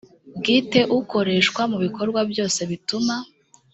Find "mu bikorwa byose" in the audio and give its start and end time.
1.71-2.59